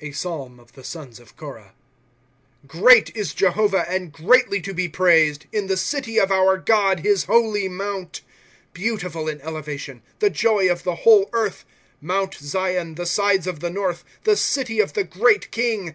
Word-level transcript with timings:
A 0.00 0.10
Psalm 0.10 0.60
of 0.60 0.74
the 0.74 0.84
Sons 0.84 1.18
of 1.18 1.38
Korah, 1.38 1.72
^ 2.66 2.68
Gemat 2.70 3.16
is 3.16 3.32
Jehovah, 3.32 3.88
and 3.90 4.12
greatly 4.12 4.60
to 4.60 4.74
be 4.74 4.90
praised, 4.90 5.46
In 5.52 5.68
the 5.68 5.76
city 5.78 6.20
of 6.20 6.30
our 6.30 6.58
God, 6.58 7.00
his 7.00 7.24
holy 7.24 7.66
mount. 7.66 8.20
* 8.48 8.72
Beautiful 8.74 9.26
in 9.26 9.40
elevation, 9.40 10.02
the 10.18 10.28
joy 10.28 10.70
of 10.70 10.82
the 10.84 10.96
whole 10.96 11.30
earth, 11.32 11.64
Mount 11.98 12.34
Zion, 12.34 12.96
the 12.96 13.06
sides 13.06 13.46
of 13.46 13.60
the 13.60 13.70
north. 13.70 14.04
The 14.24 14.36
city 14.36 14.80
of 14.80 14.92
the 14.92 15.02
great 15.04 15.50
King 15.50 15.94